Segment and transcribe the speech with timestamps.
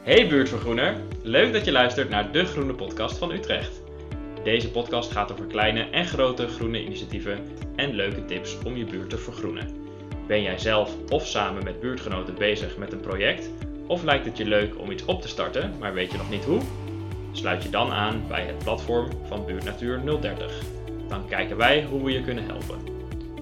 [0.00, 3.82] Hey buurtvergroener, leuk dat je luistert naar de Groene Podcast van Utrecht.
[4.44, 7.38] Deze podcast gaat over kleine en grote groene initiatieven
[7.76, 9.68] en leuke tips om je buurt te vergroenen.
[10.26, 13.50] Ben jij zelf of samen met buurtgenoten bezig met een project?
[13.86, 16.44] Of lijkt het je leuk om iets op te starten, maar weet je nog niet
[16.44, 16.60] hoe?
[17.32, 20.62] Sluit je dan aan bij het platform van Buurtnatuur 030.
[21.08, 22.78] Dan kijken wij hoe we je kunnen helpen.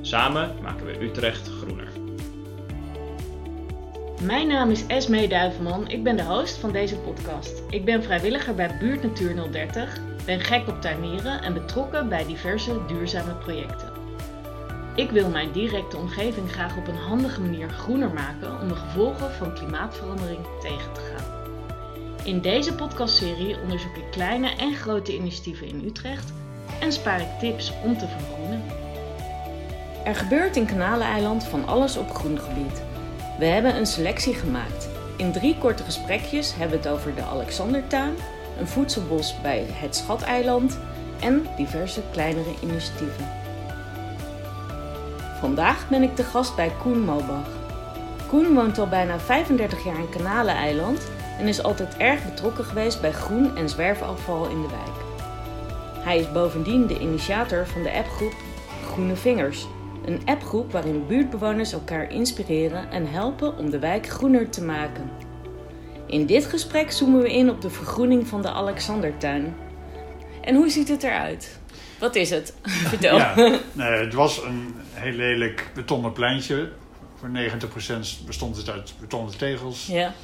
[0.01, 1.98] Samen maken we Utrecht groener.
[4.23, 7.63] Mijn naam is Esmee Duivenman, ik ben de host van deze podcast.
[7.71, 13.35] Ik ben vrijwilliger bij Buurtnatuur 030, ben gek op tuinieren en betrokken bij diverse duurzame
[13.35, 13.93] projecten.
[14.95, 19.31] Ik wil mijn directe omgeving graag op een handige manier groener maken om de gevolgen
[19.33, 21.27] van klimaatverandering tegen te gaan.
[22.25, 26.33] In deze podcastserie onderzoek ik kleine en grote initiatieven in Utrecht
[26.81, 28.63] en spaar ik tips om te vergroenen.
[30.05, 32.87] Er gebeurt in Kanaleneiland van alles op groengebied.
[33.39, 34.89] We hebben een selectie gemaakt.
[35.17, 38.15] In drie korte gesprekjes hebben we het over de Alexandertuin,
[38.59, 40.79] een voedselbos bij het Schateiland
[41.21, 43.29] en diverse kleinere initiatieven.
[45.41, 47.49] Vandaag ben ik de gast bij Koen Mobach.
[48.29, 53.13] Koen woont al bijna 35 jaar in Kanaleneiland en is altijd erg betrokken geweest bij
[53.13, 54.97] groen- en zwerfafval in de wijk.
[56.05, 58.35] Hij is bovendien de initiator van de appgroep
[58.85, 59.67] Groene Vingers,
[60.09, 65.11] een appgroep waarin buurtbewoners elkaar inspireren en helpen om de wijk groener te maken.
[66.07, 69.55] In dit gesprek zoomen we in op de vergroening van de Alexandertuin.
[70.41, 71.59] En hoe ziet het eruit?
[71.99, 72.55] Wat is het?
[72.93, 73.17] Vertel.
[73.17, 73.35] Ja,
[73.73, 76.71] nee, het was een heel lelijk betonnen pleintje.
[77.15, 79.87] Voor 90% bestond het uit betonnen tegels.
[79.87, 80.15] Ja.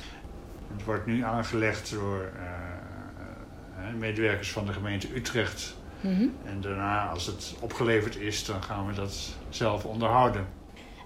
[0.72, 5.76] Het wordt nu aangelegd door eh, eh, medewerkers van de gemeente Utrecht.
[6.04, 6.26] Mhm.
[6.44, 10.46] En daarna, als het opgeleverd is, dan gaan we dat zelf onderhouden.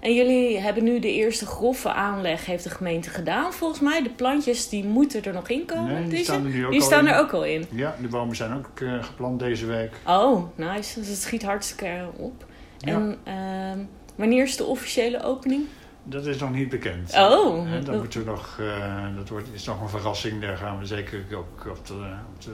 [0.01, 3.53] En jullie hebben nu de eerste grove aanleg, heeft de gemeente gedaan.
[3.53, 5.93] Volgens mij, de plantjes die moeten er nog in komen.
[5.93, 7.13] Nee, die staan er nu ook die al staan in.
[7.13, 7.65] er ook al in.
[7.69, 9.91] Ja, de bomen zijn ook eh, geplant deze week.
[10.05, 10.99] Oh, nice.
[10.99, 12.45] Dus het schiet hartstikke op.
[12.77, 12.93] Ja.
[12.93, 13.79] En ehm,
[14.15, 15.65] wanneer is de officiële opening?
[16.03, 17.13] Dat is nog niet bekend.
[17.13, 17.83] Oh.
[17.85, 20.41] Dan moeten we nog, eh, dat wordt, is nog een verrassing.
[20.41, 22.53] Daar gaan we zeker ook op de, op de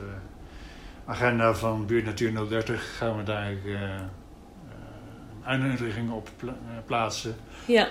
[1.06, 4.00] agenda van Buurt Natuur 030 gaan we daar eh, eh,
[5.42, 7.36] een uitnodiging op pla- eh, plaatsen.
[7.66, 7.88] Ja,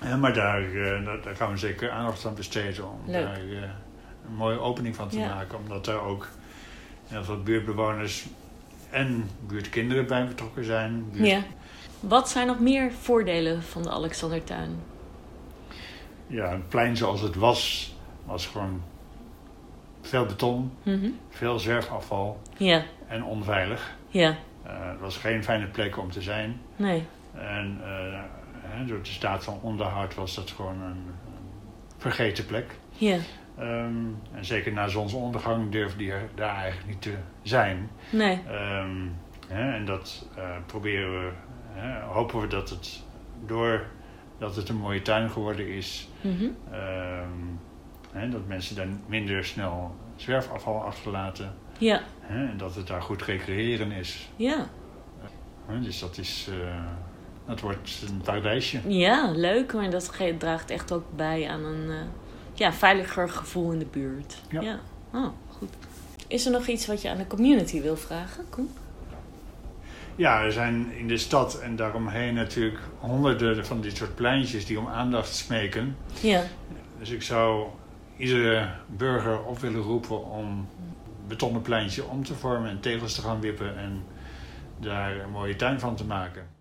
[0.00, 3.24] Eh, maar daar, eh, daar, gaan we zeker aandacht aan besteden om Leuk.
[3.26, 3.62] daar eh,
[4.26, 5.34] een mooie opening van te Ja.
[5.34, 5.58] maken.
[5.58, 6.28] Omdat daar ook
[7.08, 8.26] heel veel buurtbewoners
[8.90, 11.10] en buurtkinderen bij betrokken zijn.
[11.12, 11.40] Buurt- ja.
[12.00, 14.76] Wat zijn nog meer voordelen van de Alexandertuin?
[16.26, 17.94] ja, een plein zoals het was,
[18.24, 18.82] was gewoon
[20.04, 21.08] veel beton, Mhm.
[21.28, 23.96] veel zwerfafval Ja, en onveilig.
[24.08, 26.60] ja, Eh, het was geen fijne plek om te zijn.
[26.76, 27.04] nee.
[27.34, 31.14] En eh, door de staat van onderhoud was dat gewoon een, een
[31.96, 32.78] vergeten plek.
[32.90, 33.16] Ja,
[33.58, 33.94] Ehm,
[34.32, 37.90] en zeker na zonsondergang durfde die er daar eigenlijk niet te zijn.
[38.10, 38.40] nee.
[38.48, 38.96] Ehm,
[39.48, 41.30] hè, en dat eh, proberen we,
[41.72, 43.02] hè, hopen we dat het
[43.46, 43.86] door
[44.38, 46.44] dat het een mooie tuin geworden is, Mhm.
[46.72, 47.28] ehm,
[48.14, 51.54] hè, dat mensen daar minder snel zwerfafval achterlaten.
[51.78, 54.28] Ja, Hè, en dat het daar goed recreëren is.
[54.36, 54.66] ja.
[55.66, 56.84] Hè, dus dat is, eh,
[57.46, 58.80] dat wordt een paradijsje.
[58.86, 59.72] Ja, leuk.
[59.72, 61.96] Maar dat draagt echt ook bij aan een eh,
[62.54, 64.36] ja, veiliger gevoel in de buurt.
[64.48, 64.78] Ja.
[65.12, 65.26] Oh,
[65.58, 65.68] goed.
[66.26, 68.70] Is er nog iets wat je aan de community wil vragen, Koen?
[70.16, 74.78] Ja, er zijn in de stad en daaromheen natuurlijk honderden van dit soort pleintjes die
[74.78, 75.96] om aandacht smeken.
[76.20, 76.42] Ja,
[76.98, 77.66] Dus ik zou
[78.16, 80.68] iedere burger op willen roepen om
[81.28, 84.04] betonnen pleintje om te vormen en tegels te gaan wippen en
[84.80, 86.54] daar een mooie tuin van te maken.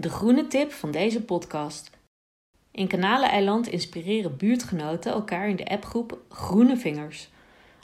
[0.00, 1.90] de groene tip van deze podcast.
[2.70, 7.28] In Kanaleneiland inspireren buurtgenoten elkaar in de appgroep Groene Vingers.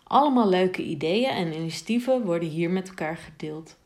[0.04, 3.76] Allemaal leuke ideeën en initiatieven worden hier met elkaar gedeeld.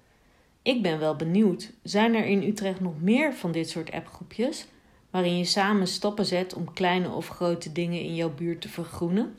[0.63, 4.67] Ik ben wel benieuwd, zijn er in Utrecht nog meer van dit soort appgroepjes?
[5.11, 9.35] Waarin je samen stappen zet om kleine of grote dingen in jouw buurt te vergroenen?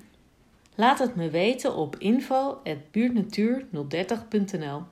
[0.76, 4.84] Laat het me weten op info.buurtnatuur030.nl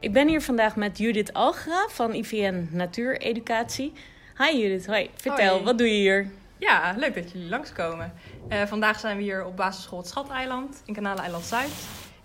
[0.00, 3.92] Ik ben hier vandaag met Judith Algra van IVN Natuureducatie.
[4.38, 5.10] Hi Judith, hoi.
[5.14, 5.64] Vertel, Hoi.
[5.64, 6.30] wat doe je hier?
[6.58, 8.12] Ja, leuk dat jullie langskomen.
[8.48, 11.70] Eh vandaag zijn we hier op basisschool het Schateiland in Kanaleiland Zuid.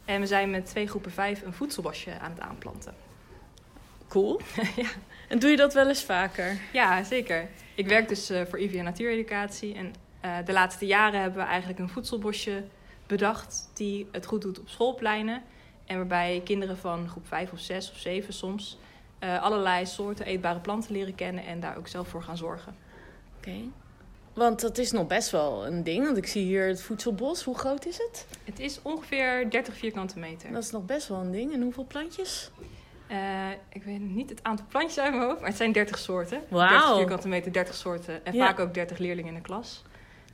[0.08, 2.96] En we zijn met twee groepen vijf een voedselbosje aan het aanplanten.
[4.08, 4.42] Cool.
[4.76, 4.90] ja.
[5.28, 6.58] En doe je dat wel eens vaker?
[6.74, 7.50] ja, zeker.
[7.76, 9.76] Ik werk dus eh, voor IVN Natuureducatie.
[9.76, 12.64] En eh, de laatste jaren hebben we eigenlijk een voedselbosje
[13.08, 15.44] bedacht die het goed doet op schoolpleinen.
[15.86, 18.78] En waarbij kinderen van groep 5 of 6 of 7 soms
[19.20, 22.76] uh, allerlei soorten eetbare planten leren kennen en daar ook zelf voor gaan zorgen.
[23.38, 23.56] Oké.
[24.38, 26.06] Want dat is nog best wel een ding.
[26.06, 27.44] Want ik zie hier het voedselbos.
[27.44, 28.26] Hoe groot is het?
[28.44, 30.52] Het is ongeveer 30 vierkante meter.
[30.52, 31.54] Dat is nog best wel een ding.
[31.54, 32.52] En hoeveel plantjes?
[33.12, 33.18] Uh,
[33.70, 36.42] ik weet niet het aantal plantjes uit mijn hoofd, maar het zijn 30 soorten.
[36.50, 36.70] Wauw.
[36.70, 38.26] 30 vierkante meter, 30 soorten.
[38.26, 39.84] En vaak ook 30 leerlingen in de klas.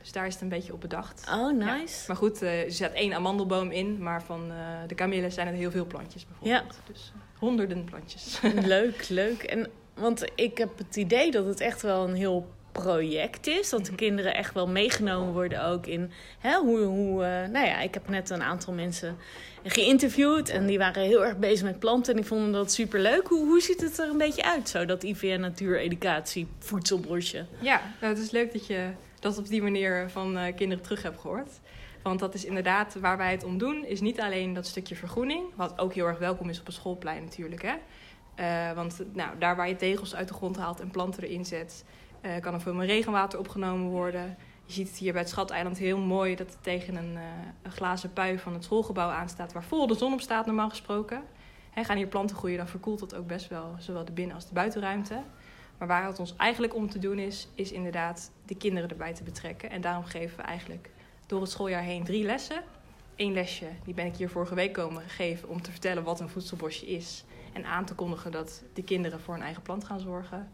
[0.00, 1.26] Dus daar is het een beetje op bedacht.
[1.30, 1.98] Oh, nice.
[1.98, 2.04] Ja.
[2.06, 4.56] Maar goed, uh, er zit één amandelboom in, maar van uh,
[4.86, 6.74] de kamelen zijn er heel veel plantjes bijvoorbeeld.
[6.74, 6.92] Ja.
[6.92, 8.40] Dus honderden plantjes.
[8.74, 9.42] leuk, leuk.
[9.42, 12.46] En, want ik heb het idee dat het echt wel een heel
[12.82, 13.68] project is.
[13.68, 14.00] Dat de mhm.
[14.00, 16.80] kinderen echt wel meegenomen worden ook in hè, hoe.
[16.80, 19.16] hoe uh, nou ja, ik heb net een aantal mensen
[19.64, 23.26] geïnterviewd en die waren heel erg bezig met planten en die vonden dat super leuk.
[23.26, 27.46] Hoe, hoe ziet het er een beetje uit, zo dat IVN Natuur Educatie voedselbrosje?
[27.58, 28.88] Ja, nou, het is leuk dat je
[29.20, 31.60] dat op die manier van uh, kinderen terug hebt gehoord.
[32.02, 35.44] Want dat is inderdaad waar wij het om doen, is niet alleen dat stukje vergroening,
[35.54, 37.62] wat ook heel erg welkom is op een schoolplein natuurlijk.
[37.62, 37.74] Hè?
[38.40, 41.84] Uh, want nou, daar waar je tegels uit de grond haalt en planten erin zet,
[42.24, 44.36] uh, kan er veel meer regenwater opgenomen worden.
[44.66, 47.22] Je ziet het hier bij het Schateiland heel mooi dat het tegen een, uh,
[47.62, 51.22] een glazen pui van het schoolgebouw aanstaat, waar vol de zon op staat normaal gesproken.
[51.74, 54.54] Gaan hier planten groeien, dan verkoelt dat ook best wel zowel de binnen- als de
[54.54, 55.22] buitenruimte.
[55.78, 59.22] Maar waar het ons eigenlijk om te doen is, is inderdaad de kinderen erbij te
[59.22, 59.70] betrekken.
[59.70, 60.90] En daarom geven we eigenlijk
[61.26, 62.62] door het schooljaar heen drie lessen.
[63.16, 66.28] Eén lesje, die ben ik hier vorige week komen geven om te vertellen wat een
[66.28, 67.24] voedselbosje is.
[67.52, 70.52] En aan te kondigen dat de kinderen voor een eigen plant gaan zorgen.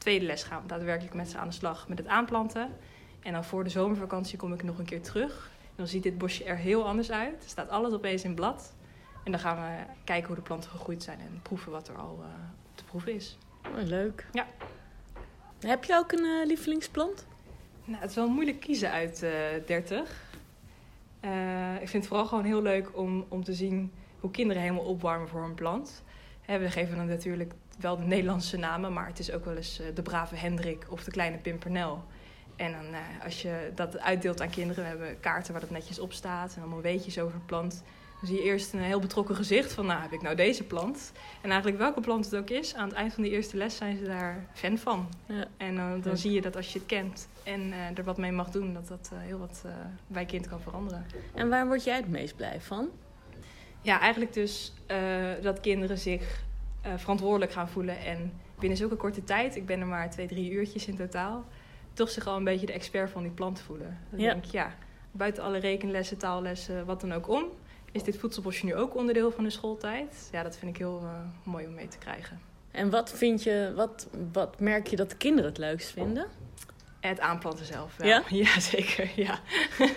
[0.00, 2.76] De tweede les gaan we daadwerkelijk met ze aan de slag met het aanplanten.
[3.22, 5.50] En dan voor de zomervakantie kom ik nog een keer terug.
[5.62, 7.42] En dan ziet dit bosje er heel anders uit.
[7.42, 8.74] Er staat alles opeens in blad.
[9.24, 12.18] En dan gaan we kijken hoe de planten gegroeid zijn en proeven wat er al
[12.20, 12.26] uh,
[12.74, 13.38] te proeven is.
[13.66, 14.26] Oh, leuk.
[14.32, 14.46] Ja.
[15.60, 17.26] Heb je ook een uh, lievelingsplant?
[17.84, 20.00] Nou, het is wel moeilijk kiezen uit uh, eh, 30.
[21.80, 25.28] ik vind het vooral gewoon heel leuk om, om te zien hoe kinderen helemaal opwarmen
[25.28, 26.02] voor een plant.
[26.46, 30.02] we geven dan natuurlijk wel de Nederlandse namen, maar het is ook wel eens de
[30.02, 32.04] brave Hendrik of de kleine Pimpernel.
[32.56, 35.98] En dan, uh, als je dat uitdeelt aan kinderen, we hebben kaarten waar dat netjes
[35.98, 37.82] op staat en allemaal weetjes over het plant.
[38.20, 41.12] Dan zie je eerst een heel betrokken gezicht van, nou heb ik nou deze plant?
[41.40, 43.96] En eigenlijk welke plant het ook is, aan het eind van de eerste les zijn
[43.96, 45.08] ze daar fan van.
[45.26, 45.46] Ja.
[45.56, 48.32] En uh, dan zie je dat als je het kent en uh, er wat mee
[48.32, 49.64] mag doen, dat dat heel wat
[50.06, 51.06] bij kind kan veranderen.
[51.34, 52.88] En waar word jij het meest blij van?
[53.80, 54.74] Ja, eigenlijk dus
[55.42, 56.42] dat kinderen zich
[56.96, 60.86] verantwoordelijk gaan voelen en binnen zulke korte tijd, ik ben er maar twee, drie uurtjes
[60.86, 61.44] in totaal
[61.92, 63.98] toch zich al een beetje de expert van die plant voelen.
[64.10, 64.32] Dan ja.
[64.32, 64.74] denk ik, ja,
[65.10, 67.44] buiten alle rekenlessen, taallessen, wat dan ook om,
[67.92, 70.28] is dit voedselbosje nu ook onderdeel van de schooltijd.
[70.32, 71.10] Ja, dat vind ik heel uh,
[71.42, 72.40] mooi om mee te krijgen.
[72.70, 76.26] En wat vind je, wat, wat merk je dat de kinderen het leukst vinden?
[77.00, 77.96] Het aanplanten zelf.
[77.96, 78.08] Wel.
[78.08, 78.22] Ja?
[78.44, 79.10] ja, zeker.
[79.16, 79.38] Ja.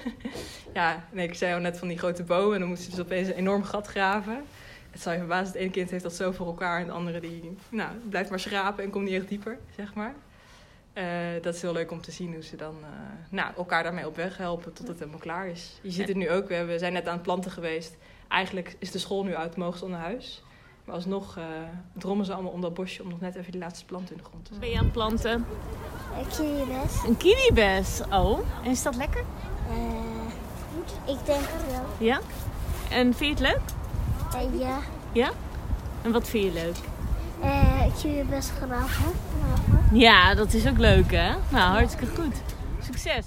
[0.74, 2.53] ja, nee, ik zei al net van die grote bomen.
[2.53, 4.44] En dan moesten ze dus opeens een enorm gat graven.
[4.93, 6.79] Het zou je verbazen, het ene kind heeft dat zo voor elkaar.
[6.79, 10.13] En de andere die, nou, blijft maar schrapen en komt niet echt dieper, zeg maar.
[10.93, 11.03] Uh,
[11.41, 12.87] dat is heel leuk om te zien hoe ze dan uh,
[13.29, 15.79] nou, elkaar daarmee op weg helpen tot het helemaal klaar is.
[15.81, 17.95] Je ziet het nu ook, we zijn net aan het planten geweest.
[18.27, 20.43] Eigenlijk is de school nu uit, mogen ze onder huis.
[20.85, 21.43] Maar alsnog uh,
[21.93, 24.23] drommen ze allemaal om dat bosje om nog net even die laatste plant in de
[24.23, 24.59] grond te zetten.
[24.59, 25.45] Ben je aan het planten?
[26.17, 27.03] Een kiwibes.
[27.07, 28.39] Een kiwibes, oh.
[28.63, 29.23] En is dat lekker?
[31.05, 32.07] ik denk het wel.
[32.07, 32.19] Ja?
[32.89, 33.82] En vind je het leuk?
[34.59, 34.80] Ja.
[35.13, 35.31] Ja?
[36.01, 36.75] En wat vind je leuk?
[37.44, 39.12] Uh, kiwibes graven.
[39.91, 41.34] Ja, dat is ook leuk hè?
[41.51, 42.36] Nou, hartstikke goed.
[42.81, 43.25] Succes!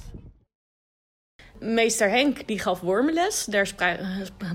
[1.58, 3.44] Meester Henk die gaf wormenles.
[3.44, 3.68] Daar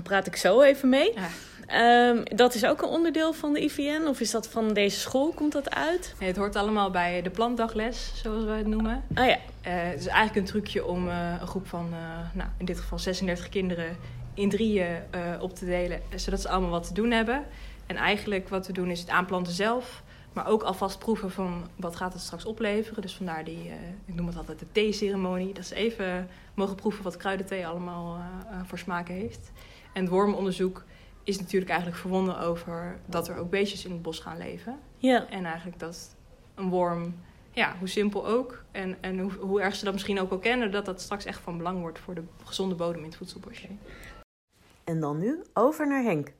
[0.02, 1.12] praat ik zo even mee.
[1.14, 1.28] Ja.
[1.74, 4.06] Um, dat is ook een onderdeel van de IVN?
[4.06, 5.32] Of is dat van deze school?
[5.32, 6.14] Komt dat uit?
[6.18, 9.04] Nee, het hoort allemaal bij de plantdagles, zoals wij het noemen.
[9.14, 9.36] Oh ja.
[9.36, 11.98] Uh, het is eigenlijk een trucje om uh, een groep van, uh,
[12.32, 13.96] nou, in dit geval 36 kinderen,
[14.34, 14.96] in drieën
[15.40, 16.00] op te delen.
[16.14, 17.44] Zodat ze allemaal wat te doen hebben.
[17.86, 20.02] En eigenlijk wat we doen is het aanplanten zelf.
[20.32, 23.02] Maar ook alvast proeven van wat gaat het straks opleveren.
[23.02, 23.70] Dus vandaar die,
[24.04, 25.54] ik noem het altijd de theeceremonie.
[25.54, 28.20] Dat ze even mogen proeven wat kruidenthee allemaal
[28.66, 29.50] voor smaak heeft.
[29.92, 30.84] En het wormonderzoek
[31.24, 34.78] is natuurlijk eigenlijk verwonden over dat er ook beestjes in het bos gaan leven.
[34.96, 35.28] Ja.
[35.30, 36.16] En eigenlijk dat
[36.54, 37.14] een worm,
[37.50, 38.64] ja, hoe simpel ook.
[38.70, 41.40] En, en hoe, hoe erg ze dat misschien ook al kennen, dat dat straks echt
[41.40, 43.68] van belang wordt voor de gezonde bodem in het voedselbosje.
[44.84, 46.32] En dan nu over naar Henk.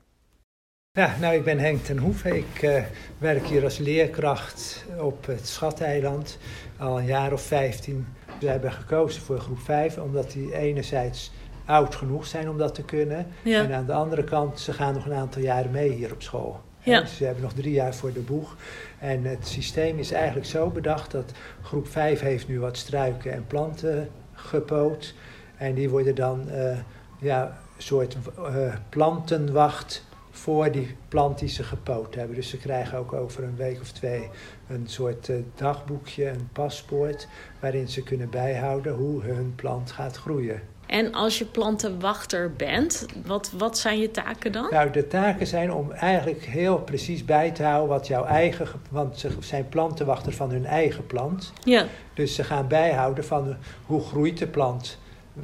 [0.98, 2.36] Ja, nou, ik ben Henk ten Hoeve.
[2.36, 2.82] Ik uh,
[3.18, 6.38] werk hier als leerkracht op het Schateiland
[6.78, 8.06] al een jaar of 15.
[8.40, 11.32] We hebben gekozen voor groep 5 omdat die enerzijds
[11.72, 13.26] oud genoeg zijn om dat te kunnen.
[13.42, 13.62] Ja.
[13.62, 16.60] En aan de andere kant, ze gaan nog een aantal jaren mee hier op school.
[16.78, 17.00] Ja.
[17.00, 18.56] Dus ze hebben nog drie jaar voor de boeg.
[18.98, 23.46] En het systeem is eigenlijk zo bedacht dat groep 5 heeft nu wat struiken en
[23.46, 25.14] planten gepoot.
[25.56, 26.78] En die worden dan uh,
[27.20, 27.44] ja,
[27.76, 32.36] een soort uh, plantenwacht voor die plant die ze gepoot hebben.
[32.36, 34.28] Dus ze krijgen ook over een week of twee
[34.68, 37.28] een soort eh, dagboekje, een paspoort,
[37.60, 40.60] waarin ze kunnen bijhouden hoe hun plant gaat groeien.
[40.92, 44.66] En als je plantenwachter bent, wat, wat zijn je taken dan?
[44.70, 49.18] Nou, de taken zijn om eigenlijk heel precies bij te houden wat jouw eigen, want
[49.18, 51.52] ze zijn plantenwachter van hun eigen plant.
[51.64, 53.54] Ja, Dus ze gaan bijhouden van eh,
[53.86, 54.98] hoe groeit de plant,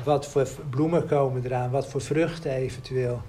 [0.04, 3.22] wat voor bloemen komen eraan, wat voor vruchten eventueel.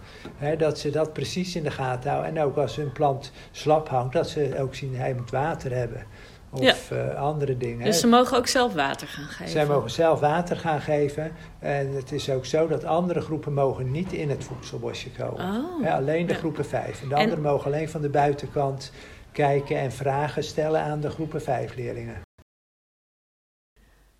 [0.58, 2.36] Dat ze dat precies in de gaten houden.
[2.36, 6.04] En ook als hun plant slap hangt, dat ze ook zien hij moet water hebben.
[6.51, 7.86] Of eh, andere dingen.
[7.86, 9.50] dus ze mogen ook zelf water gaan geven.
[9.50, 11.32] Zij mogen zelf water gaan geven.
[11.60, 15.46] En het is ook zo dat andere groepen mogen niet in het voedselbosje komen.
[15.56, 15.84] Oh.
[15.84, 16.39] Hè, alleen de Ja.
[16.39, 17.01] groepen 5.
[17.01, 18.91] En de En- anderen mogen alleen van de buitenkant
[19.32, 22.22] kijken en vragen stellen aan de groepen 5 leerlingen.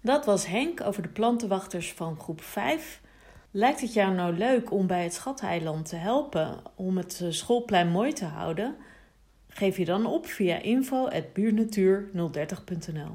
[0.02, 3.02] Dat was Henk over de plantenwachters van groep 5.
[3.52, 7.88] Lijkt het jou nou leuk om bij het Schatheiland te helpen om het eh, schoolplein
[7.90, 8.76] mooi te houden?
[9.60, 13.12] Geef je dan op via info.buurtnatuur030.nl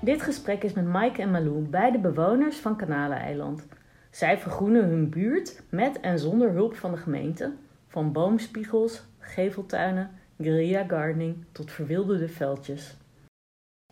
[0.00, 3.66] Dit gesprek is met Mike en Malou, beide bewoners van Kanaleneiland.
[4.10, 7.52] Zij vergroenen hun buurt met en zonder hulp van de gemeente,
[7.88, 12.96] van boomspiegels, geveltuinen, guerrilla gardening tot verwilderde veldjes.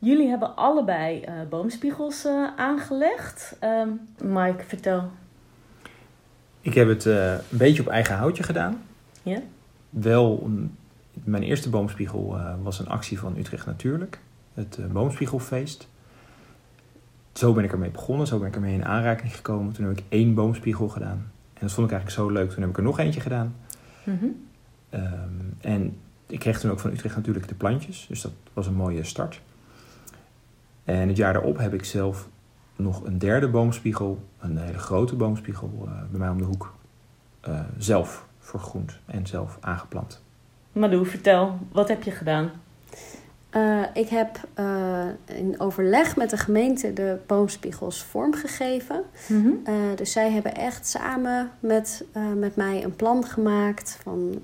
[0.01, 3.57] Jullie hebben allebei eh, boomspiegels eh, aangelegd.
[3.61, 3.89] Ehm,
[4.23, 5.11] Mike, vertel.
[6.61, 8.83] Ik heb het eh, een beetje op eigen houtje gedaan.
[9.23, 9.43] Ja?
[9.91, 10.51] Wel,
[11.25, 14.21] mijn eerste boomspiegel eh, was een actie van Utrecht Natuurlijk.
[14.55, 15.89] Het eh, boomspiegelfeest.
[17.33, 18.27] Zo ben ik ermee begonnen.
[18.27, 19.73] Zo ben ik ermee in aanraking gekomen.
[19.73, 21.31] Toen heb ik één boomspiegel gedaan.
[21.55, 22.51] En dat vond ik eigenlijk zo leuk.
[22.51, 23.55] Toen heb ik er nog eentje gedaan.
[24.05, 24.27] Mhm.
[24.91, 25.05] Ehm,
[25.61, 28.07] en ik kreeg toen ook van Utrecht natuurlijk de plantjes.
[28.09, 29.41] Dus dat was een mooie start.
[30.85, 32.29] En het jaar daarop heb ik zelf
[32.77, 36.75] nog een derde boomspiegel, een hele grote boomspiegel, eh, bij mij om de hoek,
[37.41, 40.23] eh, zelf vergroend en zelf aangeplant.
[40.73, 41.59] Malou, vertel.
[41.73, 42.51] Wat heb je gedaan?
[43.51, 49.05] Eh, ik heb eh, in overleg met de gemeente de boomspiegels vormgegeven.
[49.65, 52.05] Eh, dus zij hebben echt samen met,
[52.37, 54.43] met mij een plan gemaakt van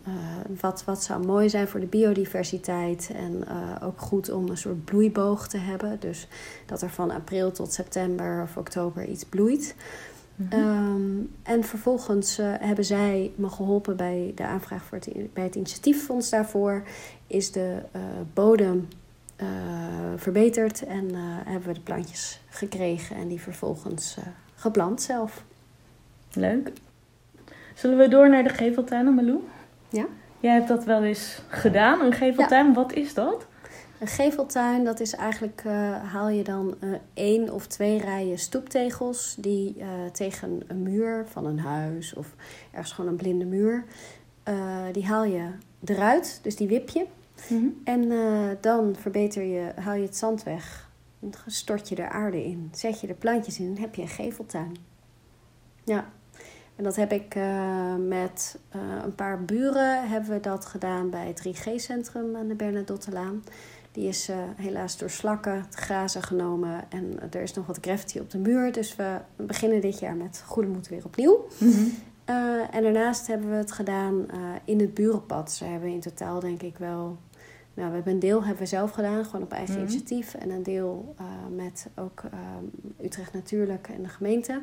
[0.60, 3.10] wat, wat zou mooi zijn voor de biodiversiteit.
[3.14, 3.44] En
[3.82, 5.96] ook goed om een soort bloeiboog te hebben.
[6.00, 6.28] Dus
[6.66, 9.74] dat er van april tot september of oktober iets bloeit.
[10.36, 10.52] Mhm.
[10.52, 15.54] Ehm, en vervolgens eh, hebben zij me geholpen bij de aanvraag voor het, bij het
[15.54, 16.82] initiatieffonds daarvoor.
[17.26, 18.00] Is de eh,
[18.34, 18.88] bodem
[19.36, 19.46] eh,
[20.16, 21.10] verbeterd en
[21.44, 24.16] hebben we de plantjes gekregen en die vervolgens
[24.54, 25.44] geplant zelf.
[26.32, 26.72] Leuk.
[27.74, 29.40] Zullen we door naar de geveltuinen, Malou?
[29.88, 30.06] Ja.
[30.40, 32.74] Jij hebt dat wel eens gedaan, een geveltuin.
[32.74, 33.46] Wat is dat?
[33.98, 39.36] Een geveltuin, dat is eigenlijk, eh, haal je dan eh, één of twee rijen stoeptegels
[39.38, 42.34] die eh, tegen een muur van een huis of
[42.72, 43.84] ergens gewoon een blinde muur,
[44.92, 45.50] die haal je
[45.84, 47.06] eruit, dus die wip je.
[47.50, 47.66] Mhm.
[47.84, 48.08] En
[48.60, 53.00] dan verbeter je, haal je het zand weg, dan stort je er aarde in, zet
[53.00, 54.76] je er plantjes in en heb je een geveltuin.
[55.84, 56.10] Ja,
[56.76, 57.34] en dat heb ik
[57.98, 58.58] met
[59.02, 63.42] een paar buren hebben we dat gedaan bij het 3G-centrum aan de Bernadottelaan.
[63.96, 68.20] Die is eh, helaas door slakken te grazen genomen en er is nog wat graffiti
[68.20, 68.72] op de muur.
[68.72, 71.46] Dus we beginnen dit jaar met goede moed weer opnieuw.
[71.58, 71.84] Mhm.
[72.24, 75.52] Eh, en daarnaast hebben we het gedaan eh, in het burenpad.
[75.52, 77.18] Ze hebben in totaal denk ik wel...
[77.74, 79.82] Nou, we hebben een deel hebben we zelf gedaan, gewoon op eigen Mhm.
[79.82, 80.34] initiatief.
[80.34, 81.14] En een deel
[81.54, 82.22] met ook
[83.02, 84.62] Utrecht Natuurlijk en de gemeente.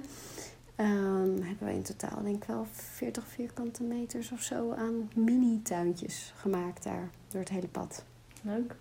[0.76, 6.34] Ehm, hebben we in totaal denk ik wel 40 vierkante meters of zo aan mini-tuintjes
[6.36, 7.10] gemaakt daar.
[7.28, 8.06] Door het hele pad.
[8.42, 8.76] Leuk.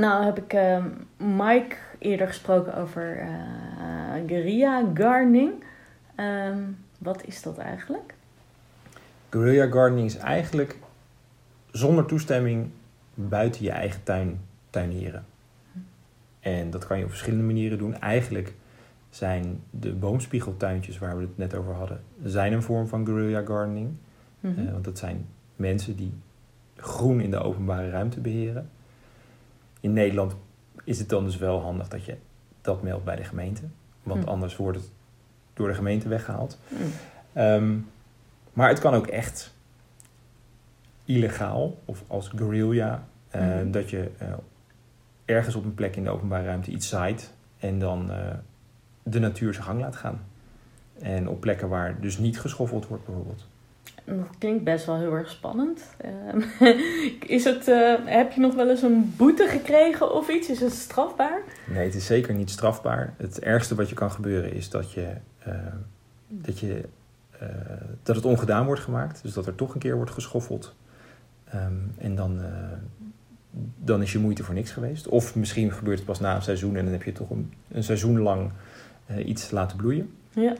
[0.00, 0.84] Nou heb ik eh,
[1.16, 5.64] Mike eerder gesproken over eh guerrilla gardening.
[6.14, 6.58] Ehm,
[6.98, 8.14] wat is dat eigenlijk?
[9.28, 10.78] Guerrilla gardening is eigenlijk
[11.70, 12.70] zonder toestemming
[13.14, 14.40] buiten je eigen tuin
[14.70, 15.24] tuinieren.
[16.40, 18.00] En dat kan je op verschillende manieren doen.
[18.00, 18.54] Eigenlijk
[19.10, 23.90] zijn de boomspiegeltuintjes waar we het net over hadden, zijn een vorm van guerrilla gardening.
[24.40, 24.66] Mhm.
[24.66, 25.26] Eh, want dat zijn
[25.56, 26.12] mensen die
[26.76, 28.70] groen in de openbare ruimte beheren.
[29.80, 30.34] In Nederland
[30.84, 32.16] is het dan dus wel handig dat je
[32.60, 33.62] dat meldt bij de gemeente.
[34.02, 34.28] Want Hm.
[34.30, 34.90] anders wordt het
[35.54, 36.58] door de gemeente weggehaald.
[36.68, 36.82] Mhm.
[37.32, 37.76] Ehm,
[38.52, 39.54] maar het kan ook echt
[41.04, 43.08] illegaal of als guerrilla.
[43.30, 43.70] eh, Mhm.
[43.70, 44.32] Dat je eh,
[45.24, 47.32] ergens op een plek in de openbare ruimte iets zaait.
[47.58, 48.34] En dan eh,
[49.02, 50.20] de natuur zijn gang laat gaan.
[50.98, 53.46] En op plekken waar dus niet geschoffeld wordt bijvoorbeeld.
[54.04, 55.82] Dat klinkt best wel heel erg spannend.
[55.96, 56.42] Ehm,
[57.36, 60.48] is het, eh, heb je nog wel eens een boete gekregen of iets?
[60.48, 61.42] Is het strafbaar?
[61.66, 63.14] Nee, het is zeker niet strafbaar.
[63.16, 65.54] Het ergste wat je kan gebeuren is dat, je, eh,
[66.28, 66.84] dat, je,
[67.38, 67.48] eh,
[68.02, 69.22] dat het ongedaan wordt gemaakt.
[69.22, 70.74] Dus dat er toch een keer wordt geschoffeld.
[71.44, 72.40] Ehm, en dan,
[73.76, 75.08] dan is je moeite voor niks geweest.
[75.08, 77.84] Of misschien gebeurt het pas na een seizoen en dan heb je toch een, een
[77.84, 78.50] seizoen lang
[79.24, 80.14] iets laten bloeien.
[80.30, 80.54] Ja.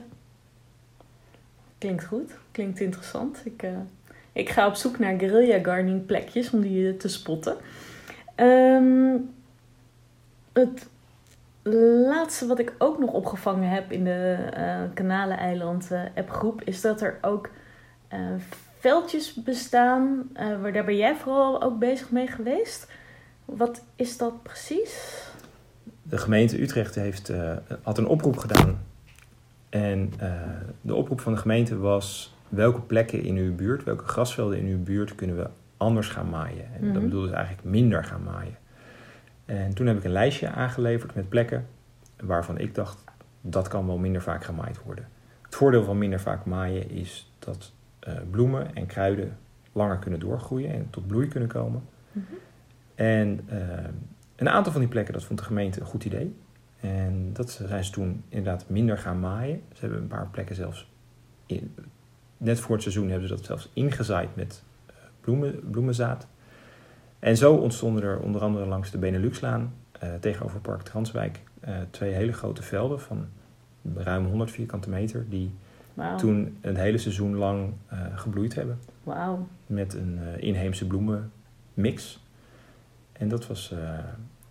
[1.81, 3.41] Klinkt goed, klinkt interessant.
[3.43, 3.69] Ik, uh,
[4.31, 7.55] ik ga op zoek naar guerrilla gardening plekjes om die eh, te spotten.
[8.35, 9.33] Um,
[10.53, 10.87] het
[12.07, 17.01] laatste wat ik ook nog opgevangen heb in de uh, Kanaleneiland uh, appgroep is dat
[17.01, 17.49] er ook
[18.79, 20.29] veldjes bestaan.
[20.33, 22.91] waar, daar ben jij vooral ook bezig mee geweest.
[23.45, 25.23] Wat is dat precies?
[26.03, 27.31] De gemeente Utrecht heeft,
[27.81, 28.89] had een oproep gedaan
[29.71, 30.31] en uh,
[30.81, 34.83] de oproep van de gemeente was welke plekken in uw buurt, welke grasvelden in uw
[34.83, 36.65] buurt kunnen we anders gaan maaien.
[36.73, 37.03] En dat mhm.
[37.03, 38.57] bedoelde dus eigenlijk minder gaan maaien.
[39.45, 41.67] En toen heb ik een lijstje aangeleverd met plekken
[42.23, 43.03] waarvan ik dacht
[43.41, 45.07] dat kan wel minder vaak gemaaid worden.
[45.41, 47.73] Het voordeel van minder vaak maaien is dat
[48.07, 49.37] uh, bloemen en kruiden
[49.71, 51.83] langer kunnen doorgroeien en tot bloei kunnen komen.
[52.11, 52.37] Mm -hmm.
[52.95, 53.59] En uh,
[54.35, 56.35] een aantal van die plekken, dat vond de gemeente een goed idee.
[56.81, 59.61] En dat zijn ze toen inderdaad minder gaan maaien.
[59.73, 60.91] Ze hebben een paar plekken zelfs,
[61.45, 61.75] in,
[62.37, 66.27] net voor het seizoen hebben ze dat zelfs ingezaaid met uh, bloemen, bloemenzaad.
[67.19, 69.73] En zo ontstonden er onder andere langs de Beneluxlaan
[70.03, 73.27] uh, tegenover Park Transwijk uh, twee hele grote velden van
[73.95, 75.53] ruim 100 vierkante meter die
[75.93, 76.17] wow.
[76.17, 77.73] toen een hele seizoen lang
[78.15, 78.79] gebloeid hebben.
[79.03, 79.39] Wow.
[79.65, 82.23] Met een inheemse bloemenmix.
[83.11, 83.73] En dat was,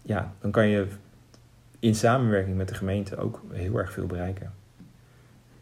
[0.03, 0.87] ja, dan kan je
[1.81, 4.53] in samenwerking met de gemeente ook heel erg veel bereiken.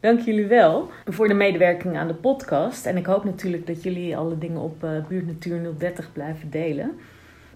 [0.01, 2.87] Dank jullie wel voor de medewerking aan de podcast.
[2.87, 6.99] En ik hoop natuurlijk dat jullie alle dingen op uh, Buurt Natuur 030 blijven delen.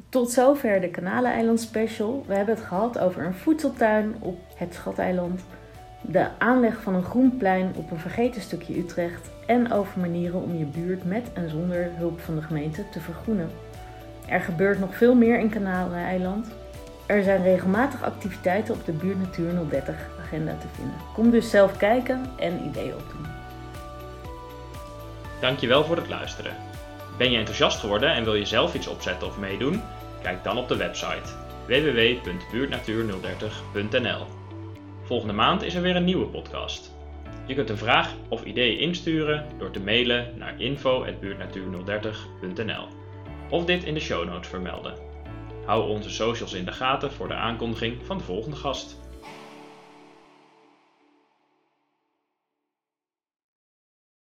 [0.08, 2.24] Tot zover de Kanaleiland special.
[2.26, 5.44] We hebben het gehad over een voedseltuin op het Schateiland.
[6.00, 9.30] De aanleg van een groenplein op een vergeten stukje Utrecht.
[9.46, 13.50] En over manieren om je buurt met en zonder hulp van de gemeente te vergroenen.
[14.28, 16.46] Er gebeurt nog veel meer in Kanaleiland.
[17.06, 20.94] Er zijn regelmatig activiteiten op de Buurt Natuur 030 agenda te vinden.
[21.14, 23.26] Kom dus zelf kijken en ideeën opdoen.
[25.40, 26.56] Dankjewel voor het luisteren.
[27.18, 29.82] Ben je enthousiast geworden en wil je zelf iets opzetten of meedoen?
[30.22, 31.30] Kijk dan op de website
[31.66, 34.26] www.buurtnatuur030.nl.
[35.02, 36.92] Volgende maand is er weer een nieuwe podcast.
[37.46, 42.86] Je kunt een vraag of idee insturen door te mailen naar info.buurtnatuur030.nl
[43.50, 45.11] of dit in de show notes vermelden.
[45.64, 49.01] Hou onze socials in de gaten voor de aankondiging van de volgende gast.